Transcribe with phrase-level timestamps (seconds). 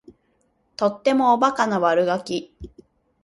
[0.77, 2.55] とってもおバカな悪ガキ